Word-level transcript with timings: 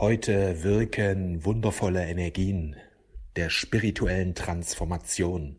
Heute 0.00 0.62
wirken 0.62 1.44
wundervolle 1.44 2.06
Energien 2.06 2.76
der 3.34 3.50
spirituellen 3.50 4.36
Transformation. 4.36 5.58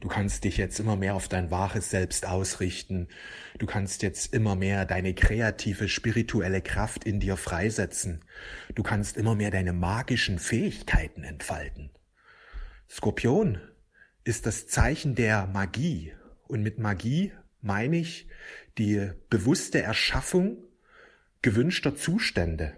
Du 0.00 0.08
kannst 0.08 0.44
dich 0.44 0.56
jetzt 0.56 0.80
immer 0.80 0.96
mehr 0.96 1.14
auf 1.14 1.28
dein 1.28 1.50
wahres 1.50 1.90
Selbst 1.90 2.26
ausrichten. 2.26 3.08
Du 3.58 3.66
kannst 3.66 4.02
jetzt 4.02 4.32
immer 4.32 4.54
mehr 4.54 4.86
deine 4.86 5.12
kreative 5.12 5.90
spirituelle 5.90 6.62
Kraft 6.62 7.04
in 7.04 7.20
dir 7.20 7.36
freisetzen. 7.36 8.24
Du 8.74 8.82
kannst 8.82 9.18
immer 9.18 9.34
mehr 9.34 9.50
deine 9.50 9.74
magischen 9.74 10.38
Fähigkeiten 10.38 11.22
entfalten. 11.22 11.90
Skorpion 12.88 13.60
ist 14.24 14.46
das 14.46 14.66
Zeichen 14.66 15.14
der 15.14 15.46
Magie. 15.46 16.14
Und 16.46 16.62
mit 16.62 16.78
Magie 16.78 17.32
meine 17.60 17.98
ich 17.98 18.28
die 18.78 19.10
bewusste 19.28 19.82
Erschaffung 19.82 20.56
gewünschter 21.42 21.94
Zustände. 21.94 22.72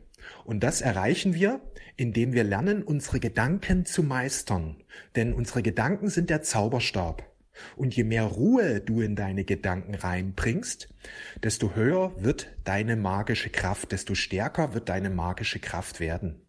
Und 0.45 0.63
das 0.63 0.81
erreichen 0.81 1.35
wir, 1.35 1.61
indem 1.97 2.33
wir 2.33 2.45
lernen, 2.45 2.83
unsere 2.83 3.21
Gedanken 3.21 3.85
zu 3.85 4.03
meistern. 4.03 4.83
Denn 5.17 5.33
unsere 5.33 5.63
Gedanken 5.63 6.09
sind 6.09 6.31
der 6.31 6.43
Zauberstab. 6.43 7.31
Und 7.77 7.95
je 7.95 8.05
mehr 8.05 8.25
Ruhe 8.25 8.81
du 8.81 9.01
in 9.01 9.17
deine 9.17 9.45
Gedanken 9.45 9.95
reinbringst, 9.95 10.89
desto 11.43 11.75
höher 11.75 12.15
wird 12.23 12.49
deine 12.65 12.97
magische 12.97 13.51
Kraft, 13.51 13.93
desto 13.93 14.15
stärker 14.15 14.75
wird 14.75 14.89
deine 14.89 15.11
magische 15.11 15.59
Kraft 15.59 16.01
werden. 16.01 16.47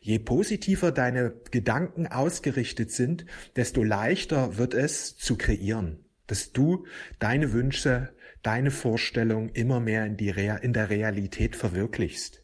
Je 0.00 0.18
positiver 0.18 0.92
deine 0.92 1.34
Gedanken 1.50 2.06
ausgerichtet 2.06 2.90
sind, 2.90 3.26
desto 3.56 3.82
leichter 3.82 4.56
wird 4.56 4.72
es 4.72 5.16
zu 5.18 5.36
kreieren, 5.36 6.04
dass 6.26 6.52
du 6.52 6.86
deine 7.18 7.52
Wünsche, 7.52 8.14
deine 8.42 8.70
Vorstellung 8.70 9.50
immer 9.50 9.78
mehr 9.78 10.06
in, 10.06 10.16
Real 10.16 10.58
in 10.62 10.72
der 10.72 10.88
Realität 10.88 11.54
verwirklichst. 11.54 12.42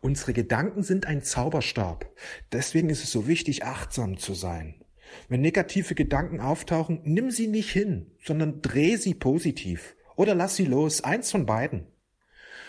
Unsere 0.00 0.32
Gedanken 0.32 0.82
sind 0.82 1.06
ein 1.06 1.22
Zauberstab. 1.22 2.12
Deswegen 2.52 2.88
ist 2.90 3.02
es 3.02 3.10
so 3.10 3.26
wichtig, 3.26 3.64
achtsam 3.64 4.18
zu 4.18 4.34
sein. 4.34 4.84
Wenn 5.28 5.40
negative 5.40 5.94
Gedanken 5.94 6.40
auftauchen, 6.40 7.00
nimm 7.04 7.30
sie 7.30 7.48
nicht 7.48 7.70
hin, 7.70 8.12
sondern 8.24 8.62
dreh 8.62 8.96
sie 8.96 9.14
positiv 9.14 9.96
oder 10.16 10.34
lass 10.34 10.56
sie 10.56 10.66
los, 10.66 11.02
eins 11.02 11.30
von 11.30 11.46
beiden. 11.46 11.86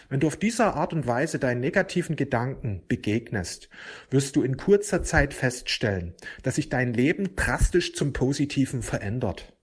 Wenn 0.09 0.21
du 0.21 0.27
auf 0.27 0.37
dieser 0.37 0.75
Art 0.75 0.91
und 0.93 1.05
Weise 1.05 1.37
deinen 1.37 1.61
negativen 1.61 2.15
Gedanken 2.15 2.81
begegnest, 2.87 3.69
wirst 4.09 4.35
du 4.35 4.41
in 4.41 4.57
kurzer 4.57 5.03
Zeit 5.03 5.35
feststellen, 5.35 6.15
dass 6.41 6.55
sich 6.55 6.69
dein 6.69 6.93
Leben 6.93 7.35
drastisch 7.35 7.93
zum 7.93 8.11
Positiven 8.11 8.81
verändert. 8.81 9.55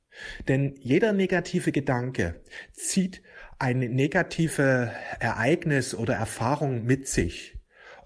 Denn 0.47 0.77
jeder 0.78 1.12
negative 1.12 1.72
Gedanke 1.72 2.41
zieht 2.72 3.22
ein 3.59 3.81
negative 3.81 4.92
Ereignis 5.19 5.94
oder 5.94 6.14
Erfahrung 6.14 6.84
mit 6.84 7.09
sich. 7.09 7.56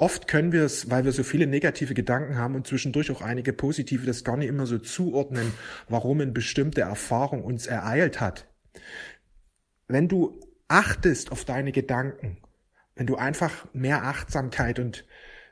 Oft 0.00 0.28
können 0.28 0.50
wir 0.50 0.62
es, 0.62 0.88
weil 0.88 1.04
wir 1.04 1.12
so 1.12 1.22
viele 1.22 1.46
negative 1.46 1.92
Gedanken 1.92 2.38
haben 2.38 2.54
und 2.54 2.66
zwischendurch 2.66 3.10
auch 3.10 3.20
einige 3.20 3.52
positive, 3.52 4.06
das 4.06 4.24
gar 4.24 4.38
nicht 4.38 4.48
immer 4.48 4.64
so 4.64 4.78
zuordnen, 4.78 5.52
warum 5.90 6.22
eine 6.22 6.32
bestimmte 6.32 6.80
Erfahrung 6.80 7.44
uns 7.44 7.66
ereilt 7.66 8.18
hat. 8.18 8.48
Wenn 9.88 10.08
du 10.08 10.40
achtest 10.68 11.30
auf 11.30 11.44
deine 11.44 11.70
Gedanken, 11.70 12.38
wenn 12.94 13.06
du 13.06 13.16
einfach 13.16 13.66
mehr 13.74 14.04
Achtsamkeit 14.04 14.78
und 14.78 15.04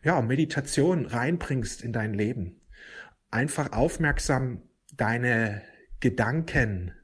ja, 0.03 0.19
Meditation 0.23 1.05
reinbringst 1.05 1.83
in 1.83 1.93
dein 1.93 2.15
Leben, 2.15 2.63
einfach 3.31 3.73
aufmerksam 3.73 4.63
deine 4.97 5.61
Gedanken 6.01 6.95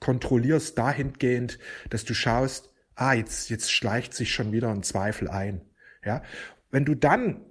kontrollierst 0.00 0.76
dahingehend, 0.76 1.58
dass 1.88 2.04
du 2.04 2.12
schaust, 2.12 2.68
ah, 2.94 3.14
jetzt, 3.14 3.48
jetzt 3.48 3.72
schleicht 3.72 4.12
sich 4.12 4.34
schon 4.34 4.52
wieder 4.52 4.68
ein 4.68 4.82
Zweifel 4.82 5.28
ein. 5.28 5.62
Ja, 6.04 6.22
wenn 6.70 6.84
du 6.84 6.94
dann 6.94 7.44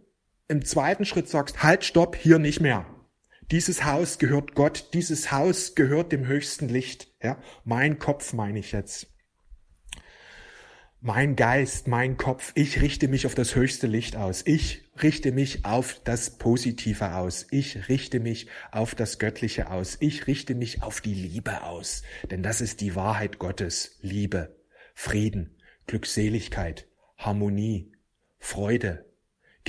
im 0.48 0.66
zweiten 0.66 1.06
Schritt 1.06 1.30
sagst, 1.30 1.64
halt, 1.64 1.84
stopp, 1.84 2.16
hier 2.16 2.40
nicht 2.40 2.60
mehr. 2.60 2.86
Dieses 3.52 3.84
Haus 3.84 4.20
gehört 4.20 4.54
Gott, 4.56 4.94
dieses 4.94 5.32
Haus 5.32 5.74
gehört 5.76 6.12
dem 6.12 6.28
höchsten 6.28 6.70
Licht. 6.70 7.08
Ja, 7.22 7.42
mein 7.64 7.98
Kopf 7.98 8.34
meine 8.34 8.60
ich 8.60 8.72
jetzt. 8.72 9.08
Mein 11.02 11.36
Geist, 11.36 11.88
mein 11.88 12.18
Kopf, 12.18 12.52
ich 12.56 12.82
richte 12.82 13.08
mich 13.08 13.26
auf 13.26 13.34
das 13.34 13.56
höchste 13.56 13.88
Licht 13.88 14.18
aus. 14.18 14.44
Ich 14.46 14.92
richte 15.02 15.32
mich 15.32 15.64
auf 15.66 16.00
das 16.04 16.38
Positive 16.38 17.16
aus. 17.16 17.48
Ich 17.52 17.88
richte 17.88 18.20
mich 18.20 18.50
auf 18.72 18.96
das 18.96 19.18
Göttliche 19.18 19.72
aus. 19.72 19.98
Ich 20.00 20.28
richte 20.28 20.56
mich 20.56 20.84
auf 20.84 21.00
die 21.00 21.14
Liebe 21.14 21.64
aus. 21.64 22.04
Denn 22.30 22.44
das 22.44 22.60
ist 22.60 22.82
die 22.82 22.96
Wahrheit 22.96 23.40
Gottes. 23.40 23.98
Liebe, 24.02 24.58
Frieden, 24.94 25.56
Glückseligkeit, 25.88 26.86
Harmonie, 27.18 27.94
Freude, 28.38 29.09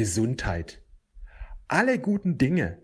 Gesundheit. 0.01 0.81
Alle 1.69 1.99
guten 1.99 2.39
Dinge. 2.39 2.81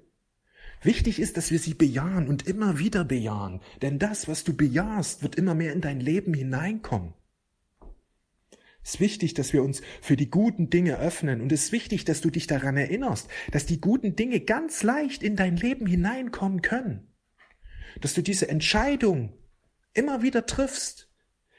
Wichtig 0.83 1.19
ist, 1.19 1.39
dass 1.39 1.51
wir 1.51 1.59
sie 1.59 1.73
bejahen 1.73 2.29
und 2.29 2.47
immer 2.47 2.79
wieder 2.79 3.07
bejahen. 3.07 3.63
Denn 3.81 3.99
das, 3.99 4.29
was 4.29 4.45
du 4.45 4.55
bejahst, 4.55 5.23
wird 5.23 5.37
immer 5.37 5.55
mehr 5.55 5.73
in 5.73 5.81
dein 5.81 5.99
Leben 5.99 6.35
hineinkommen. 6.35 7.15
Es 8.83 8.97
ist 8.97 9.01
wichtig, 9.01 9.33
dass 9.33 9.55
wir 9.55 9.63
uns 9.63 9.81
für 10.03 10.17
die 10.17 10.29
guten 10.29 10.69
Dinge 10.69 10.99
öffnen 10.99 11.41
und 11.41 11.53
es 11.53 11.65
ist 11.65 11.73
wichtig, 11.73 12.05
dass 12.05 12.21
du 12.21 12.29
dich 12.29 12.49
daran 12.49 12.77
erinnerst, 12.77 13.31
dass 13.51 13.65
die 13.65 13.81
guten 13.81 14.15
Dinge 14.15 14.41
ganz 14.41 14.83
leicht 14.83 15.23
in 15.23 15.37
dein 15.37 15.57
Leben 15.57 15.87
hineinkommen 15.87 16.61
können. 16.61 17.15
Dass 18.03 18.13
du 18.13 18.21
diese 18.21 18.51
Entscheidung 18.51 19.33
immer 19.95 20.21
wieder 20.21 20.45
triffst. 20.45 21.11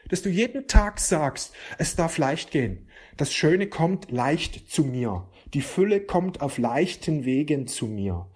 Dass 0.08 0.22
du 0.22 0.30
jeden 0.30 0.68
Tag 0.68 1.00
sagst, 1.00 1.52
es 1.80 1.96
darf 1.96 2.20
leicht 2.20 2.52
gehen. 2.52 2.88
Das 3.18 3.34
Schöne 3.34 3.66
kommt 3.68 4.12
leicht 4.12 4.70
zu 4.70 4.84
mir. 4.84 5.28
Die 5.54 5.62
Fülle 5.62 6.02
kommt 6.02 6.42
auf 6.42 6.58
leichten 6.58 7.24
Wegen 7.24 7.68
zu 7.68 7.88
mir. 7.88 8.28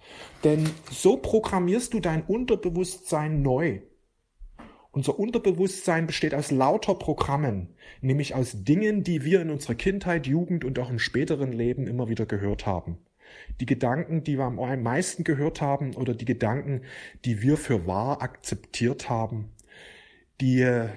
Denn 0.44 0.68
so 0.90 1.16
programmierst 1.16 1.92
du 1.92 2.00
dein 2.00 2.22
Unterbewusstsein 2.22 3.42
neu. 3.42 3.80
Unser 4.90 5.18
Unterbewusstsein 5.18 6.06
besteht 6.06 6.34
aus 6.34 6.50
lauter 6.50 6.94
Programmen, 6.94 7.74
nämlich 8.02 8.34
aus 8.34 8.64
Dingen, 8.64 9.04
die 9.04 9.24
wir 9.24 9.40
in 9.40 9.50
unserer 9.50 9.74
Kindheit, 9.74 10.26
Jugend 10.26 10.64
und 10.64 10.78
auch 10.78 10.90
im 10.90 10.98
späteren 10.98 11.52
Leben 11.52 11.86
immer 11.86 12.08
wieder 12.08 12.26
gehört 12.26 12.66
haben. 12.66 12.98
Die 13.60 13.66
Gedanken, 13.66 14.22
die 14.22 14.36
wir 14.36 14.44
am 14.44 14.82
meisten 14.82 15.24
gehört 15.24 15.62
haben 15.62 15.94
oder 15.94 16.14
die 16.14 16.26
Gedanken, 16.26 16.82
die 17.24 17.40
wir 17.40 17.56
für 17.56 17.86
wahr 17.86 18.20
akzeptiert 18.20 19.08
haben, 19.08 19.52
die 20.42 20.60
äh, 20.60 20.88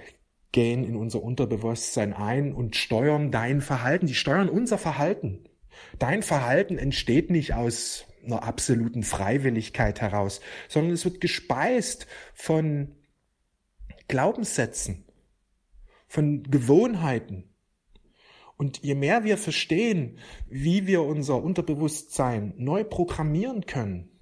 gehen 0.51 0.83
in 0.83 0.95
unser 0.95 1.23
Unterbewusstsein 1.23 2.13
ein 2.13 2.53
und 2.53 2.75
steuern 2.75 3.31
dein 3.31 3.61
Verhalten, 3.61 4.07
die 4.07 4.15
steuern 4.15 4.49
unser 4.49 4.77
Verhalten. 4.77 5.45
Dein 5.99 6.23
Verhalten 6.23 6.77
entsteht 6.77 7.29
nicht 7.29 7.53
aus 7.53 8.05
einer 8.25 8.43
absoluten 8.43 9.03
Freiwilligkeit 9.03 10.01
heraus, 10.01 10.41
sondern 10.67 10.93
es 10.93 11.05
wird 11.05 11.21
gespeist 11.21 12.07
von 12.33 12.95
Glaubenssätzen, 14.07 15.05
von 16.07 16.43
Gewohnheiten. 16.43 17.49
Und 18.57 18.83
je 18.83 18.95
mehr 18.95 19.23
wir 19.23 19.37
verstehen, 19.37 20.17
wie 20.47 20.87
wir 20.87 21.01
unser 21.01 21.41
Unterbewusstsein 21.43 22.53
neu 22.57 22.83
programmieren 22.83 23.65
können, 23.65 24.14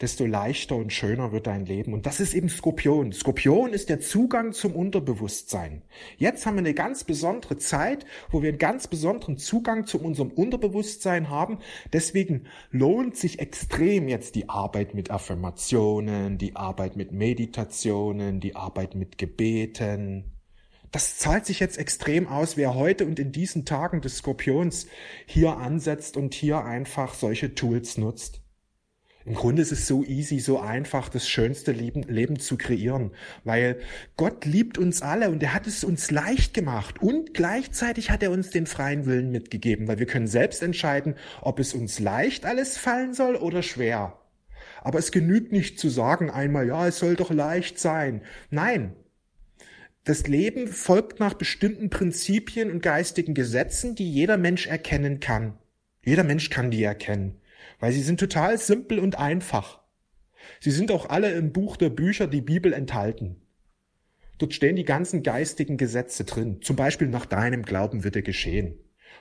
desto 0.00 0.26
leichter 0.26 0.76
und 0.76 0.92
schöner 0.92 1.32
wird 1.32 1.46
dein 1.46 1.64
Leben. 1.64 1.94
Und 1.94 2.06
das 2.06 2.20
ist 2.20 2.34
eben 2.34 2.48
Skorpion. 2.48 3.12
Skorpion 3.12 3.72
ist 3.72 3.88
der 3.88 4.00
Zugang 4.00 4.52
zum 4.52 4.76
Unterbewusstsein. 4.76 5.82
Jetzt 6.18 6.44
haben 6.44 6.56
wir 6.56 6.60
eine 6.60 6.74
ganz 6.74 7.04
besondere 7.04 7.56
Zeit, 7.56 8.04
wo 8.30 8.42
wir 8.42 8.50
einen 8.50 8.58
ganz 8.58 8.88
besonderen 8.88 9.38
Zugang 9.38 9.86
zu 9.86 10.00
unserem 10.00 10.30
Unterbewusstsein 10.30 11.30
haben. 11.30 11.58
Deswegen 11.92 12.44
lohnt 12.70 13.16
sich 13.16 13.38
extrem 13.38 14.08
jetzt 14.08 14.34
die 14.34 14.48
Arbeit 14.48 14.94
mit 14.94 15.10
Affirmationen, 15.10 16.36
die 16.36 16.56
Arbeit 16.56 16.96
mit 16.96 17.12
Meditationen, 17.12 18.40
die 18.40 18.54
Arbeit 18.54 18.94
mit 18.94 19.16
Gebeten. 19.16 20.32
Das 20.92 21.18
zahlt 21.18 21.46
sich 21.46 21.60
jetzt 21.60 21.78
extrem 21.78 22.26
aus, 22.26 22.56
wer 22.56 22.74
heute 22.74 23.06
und 23.06 23.18
in 23.18 23.32
diesen 23.32 23.64
Tagen 23.64 24.00
des 24.00 24.18
Skorpions 24.18 24.86
hier 25.26 25.56
ansetzt 25.56 26.16
und 26.16 26.34
hier 26.34 26.64
einfach 26.64 27.14
solche 27.14 27.54
Tools 27.54 27.98
nutzt. 27.98 28.45
Im 29.26 29.34
Grunde 29.34 29.60
ist 29.60 29.72
es 29.72 29.88
so 29.88 30.04
easy, 30.04 30.38
so 30.38 30.60
einfach, 30.60 31.08
das 31.08 31.28
schönste 31.28 31.72
Leben, 31.72 32.04
Leben 32.04 32.38
zu 32.38 32.56
kreieren, 32.56 33.10
weil 33.42 33.80
Gott 34.16 34.44
liebt 34.44 34.78
uns 34.78 35.02
alle 35.02 35.30
und 35.30 35.42
er 35.42 35.52
hat 35.52 35.66
es 35.66 35.82
uns 35.82 36.12
leicht 36.12 36.54
gemacht 36.54 37.02
und 37.02 37.34
gleichzeitig 37.34 38.10
hat 38.10 38.22
er 38.22 38.30
uns 38.30 38.50
den 38.50 38.66
freien 38.66 39.04
Willen 39.04 39.32
mitgegeben, 39.32 39.88
weil 39.88 39.98
wir 39.98 40.06
können 40.06 40.28
selbst 40.28 40.62
entscheiden, 40.62 41.16
ob 41.42 41.58
es 41.58 41.74
uns 41.74 41.98
leicht 41.98 42.46
alles 42.46 42.78
fallen 42.78 43.14
soll 43.14 43.34
oder 43.34 43.64
schwer. 43.64 44.16
Aber 44.80 45.00
es 45.00 45.10
genügt 45.10 45.50
nicht 45.50 45.80
zu 45.80 45.88
sagen 45.88 46.30
einmal, 46.30 46.68
ja, 46.68 46.86
es 46.86 47.00
soll 47.00 47.16
doch 47.16 47.32
leicht 47.32 47.80
sein. 47.80 48.22
Nein. 48.50 48.94
Das 50.04 50.28
Leben 50.28 50.68
folgt 50.68 51.18
nach 51.18 51.34
bestimmten 51.34 51.90
Prinzipien 51.90 52.70
und 52.70 52.80
geistigen 52.80 53.34
Gesetzen, 53.34 53.96
die 53.96 54.08
jeder 54.08 54.36
Mensch 54.36 54.68
erkennen 54.68 55.18
kann. 55.18 55.58
Jeder 56.04 56.22
Mensch 56.22 56.48
kann 56.48 56.70
die 56.70 56.84
erkennen 56.84 57.40
weil 57.78 57.92
sie 57.92 58.02
sind 58.02 58.20
total 58.20 58.58
simpel 58.58 58.98
und 58.98 59.18
einfach. 59.18 59.80
Sie 60.60 60.70
sind 60.70 60.90
auch 60.90 61.08
alle 61.08 61.32
im 61.32 61.52
Buch 61.52 61.76
der 61.76 61.90
Bücher, 61.90 62.26
die 62.26 62.40
Bibel 62.40 62.72
enthalten. 62.72 63.42
Dort 64.38 64.54
stehen 64.54 64.76
die 64.76 64.84
ganzen 64.84 65.22
geistigen 65.22 65.76
Gesetze 65.76 66.24
drin. 66.24 66.60
Zum 66.62 66.76
Beispiel 66.76 67.08
nach 67.08 67.26
deinem 67.26 67.62
Glauben 67.62 68.04
wird 68.04 68.16
er 68.16 68.22
geschehen. 68.22 68.78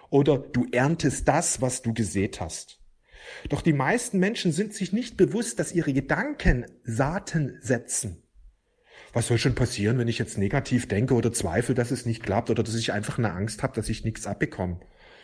oder 0.10 0.38
du 0.38 0.68
erntest 0.72 1.28
das, 1.28 1.62
was 1.62 1.82
du 1.82 1.94
gesät 1.94 2.40
hast. 2.40 2.80
Doch 3.50 3.62
die 3.62 3.74
meisten 3.74 4.20
Menschen 4.20 4.52
sind 4.52 4.74
sich 4.74 4.94
nicht 4.94 5.18
bewusst, 5.18 5.60
dass 5.60 5.74
ihre 5.74 5.94
Gedanken 5.94 6.66
Saaten 6.84 7.58
setzen. 7.62 8.22
Was 9.14 9.28
soll 9.28 9.38
schon 9.38 9.56
passieren, 9.56 9.98
wenn 9.98 10.08
ich 10.08 10.20
jetzt 10.20 10.38
negativ 10.38 10.88
denke 10.88 11.14
oder 11.14 11.32
zweifle, 11.32 11.74
dass 11.74 11.92
es 11.92 12.06
nicht 12.06 12.22
klappt 12.22 12.50
oder 12.50 12.64
dass 12.64 12.76
ich 12.76 12.92
einfach 12.92 13.18
eine 13.18 13.32
Angst 13.32 13.64
habe, 13.64 13.74
dass 13.74 13.90
ich 13.90 14.04
nichts 14.04 14.28
abbekomme? 14.28 14.80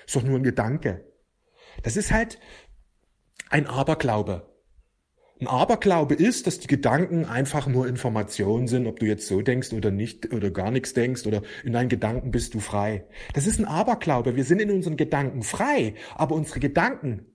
Ist 0.06 0.16
doch 0.16 0.24
nur 0.24 0.39
ein 0.39 0.44
Gedanke. 0.44 1.06
Das 1.84 1.98
ist 1.98 2.12
halt 2.12 2.39
ein 3.50 3.68
Aberglaube. 3.68 4.48
Ein 5.42 5.48
Aberglaube 5.48 6.13
ist, 6.13 6.45
dass 6.45 6.60
die 6.60 6.68
Gedanken 6.68 7.25
einfach 7.25 7.66
nur 7.66 7.88
Informationen 7.88 8.68
sind, 8.68 8.86
ob 8.86 9.00
du 9.00 9.07
jetzt 9.07 9.25
so 9.25 9.42
denkst 9.42 9.74
oder 9.74 9.89
nicht 9.89 10.31
oder 10.31 10.51
gar 10.51 10.69
nichts 10.69 10.94
denkst 10.94 11.25
oder 11.25 11.42
in 11.63 11.74
deinen 11.74 11.89
Gedanken 11.89 12.30
bist 12.30 12.54
du 12.54 12.60
frei. 12.60 13.06
Das 13.33 13.48
ist 13.48 13.57
ein 13.57 13.66
Aberglaube. 13.66 14.36
Wir 14.36 14.44
sind 14.44 14.62
in 14.62 14.69
unseren 14.69 14.98
Gedanken 14.98 15.42
frei, 15.42 15.95
aber 16.13 16.36
unsere 16.36 16.60
Gedanken 16.60 17.25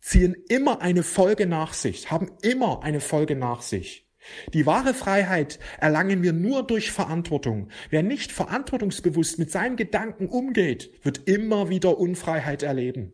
ziehen 0.00 0.34
immer 0.48 0.80
eine 0.80 1.02
Folge 1.02 1.46
nach 1.46 1.74
sich, 1.74 2.10
haben 2.10 2.30
immer 2.40 2.82
eine 2.82 3.00
Folge 3.00 3.36
nach 3.36 3.60
sich. 3.60 4.08
Die 4.54 4.64
wahre 4.64 4.94
Freiheit 4.94 5.58
erlangen 5.78 6.22
wir 6.22 6.32
nur 6.32 6.66
durch 6.66 6.90
Verantwortung. 6.90 7.68
Wer 7.90 8.02
nicht 8.02 8.32
verantwortungsbewusst 8.32 9.38
mit 9.38 9.50
seinen 9.50 9.76
Gedanken 9.76 10.28
umgeht, 10.28 10.92
wird 11.02 11.28
immer 11.28 11.68
wieder 11.68 11.98
Unfreiheit 11.98 12.62
erleben. 12.62 13.12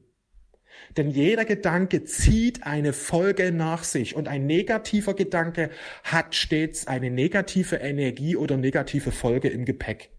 Denn 0.97 1.11
jeder 1.11 1.45
Gedanke 1.45 2.05
zieht 2.05 2.65
eine 2.65 2.93
Folge 2.93 3.53
nach 3.53 3.85
sich 3.85 4.17
und 4.17 4.29
ein 4.29 4.47
negativer 4.47 5.15
Gedanke 5.15 5.71
hat 6.03 6.35
stets 6.35 6.87
eine 6.87 7.11
negative 7.11 7.77
Energie 7.77 8.37
oder 8.37 8.57
negative 8.57 9.13
Folge 9.13 9.49
im 9.49 9.65
Gepäck. 9.65 10.11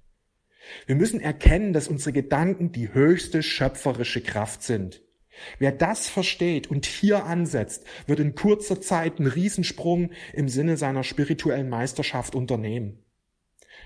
Wir 0.85 0.95
müssen 0.95 1.21
erkennen, 1.21 1.73
dass 1.73 1.87
unsere 1.87 2.13
Gedanken 2.13 2.71
die 2.71 2.93
höchste 2.93 3.41
schöpferische 3.41 4.21
Kraft 4.21 4.63
sind. 4.63 5.01
Wer 5.59 5.71
das 5.71 6.09
versteht 6.09 6.67
und 6.67 6.85
hier 6.85 7.25
ansetzt, 7.25 7.85
wird 8.07 8.19
in 8.19 8.35
kurzer 8.35 8.81
Zeit 8.81 9.19
einen 9.19 9.29
Riesensprung 9.29 10.11
im 10.33 10.49
Sinne 10.49 10.77
seiner 10.77 11.03
spirituellen 11.03 11.69
Meisterschaft 11.69 12.35
unternehmen. 12.35 13.03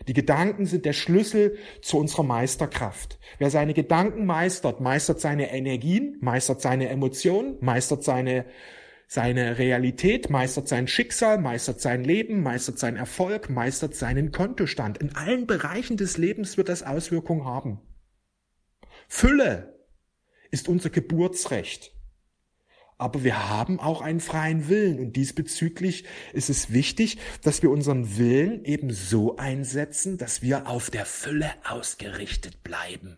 Die 0.08 0.14
Gedanken 0.14 0.66
sind 0.66 0.86
der 0.86 0.94
Schlüssel 0.94 1.58
zu 1.82 1.98
unserer 1.98 2.24
Meisterkraft. 2.24 3.20
Wer 3.38 3.50
seine 3.50 3.74
Gedanken 3.74 4.26
meistert, 4.26 4.82
meistert 4.82 5.20
seine 5.20 5.52
Energien, 5.52 6.18
meistert 6.22 6.62
seine 6.62 6.90
Emotionen, 6.90 7.58
meistert 7.62 8.04
seine, 8.04 8.46
seine 9.08 9.58
Realität, 9.58 10.30
meistert 10.30 10.68
sein 10.68 10.88
Schicksal, 10.88 11.38
meistert 11.38 11.82
sein 11.82 12.04
Leben, 12.04 12.42
meistert 12.44 12.80
seinen 12.80 12.98
Erfolg, 12.98 13.50
meistert 13.50 13.96
seinen 13.96 14.32
Kontostand. 14.32 14.98
In 14.98 15.16
allen 15.16 15.48
Bereichen 15.48 15.98
des 15.98 16.18
Lebens 16.18 16.58
wird 16.58 16.70
das 16.70 16.84
Auswirkungen 16.84 17.46
haben. 17.46 17.80
Fülle 19.08 19.80
ist 20.50 20.68
unser 20.68 20.90
Geburtsrecht. 20.90 21.94
Aber 23.02 23.24
wir 23.24 23.50
haben 23.50 23.80
auch 23.80 24.02
einen 24.02 24.20
freien 24.20 24.70
Willen 24.70 25.00
und 25.00 25.16
diesbezüglich 25.16 26.06
ist 26.34 26.52
es 26.52 26.72
wichtig, 26.72 27.18
dass 27.42 27.64
wir 27.64 27.72
unseren 27.72 28.16
Willen 28.20 28.64
eben 28.64 28.92
so 28.92 29.38
einsetzen, 29.38 30.20
dass 30.20 30.44
wir 30.44 30.68
auf 30.68 30.92
der 30.92 31.08
Fülle 31.08 31.50
ausgerichtet 31.68 32.62
bleiben. 32.62 33.18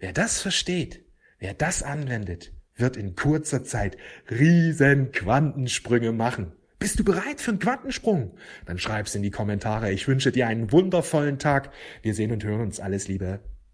Wer 0.00 0.12
das 0.12 0.40
versteht, 0.40 1.04
wer 1.38 1.54
das 1.54 1.84
anwendet, 1.84 2.52
wird 2.74 2.96
in 2.96 3.14
kurzer 3.14 3.62
Zeit 3.62 3.96
riesen 4.28 5.12
Quantensprünge 5.12 6.10
machen. 6.10 6.50
Bist 6.80 6.98
du 6.98 7.04
bereit 7.04 7.40
für 7.40 7.52
einen 7.52 7.60
Quantensprung? 7.60 8.36
Dann 8.66 8.78
schreib's 8.78 9.14
in 9.14 9.22
die 9.22 9.30
Kommentare. 9.30 9.92
Ich 9.92 10.08
wünsche 10.08 10.32
dir 10.32 10.48
einen 10.48 10.72
wundervollen 10.72 11.38
Tag. 11.38 11.70
Wir 12.02 12.14
sehen 12.14 12.32
und 12.32 12.42
hören 12.42 12.62
uns. 12.62 12.80
Alles 12.80 13.06
Liebe. 13.06 13.38